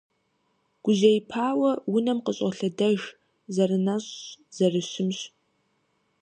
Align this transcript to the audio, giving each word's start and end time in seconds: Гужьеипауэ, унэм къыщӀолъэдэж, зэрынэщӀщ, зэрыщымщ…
Гужьеипауэ, 0.83 1.71
унэм 1.95 2.19
къыщӀолъэдэж, 2.25 3.01
зэрынэщӀщ, 3.53 4.09
зэрыщымщ… 4.55 5.19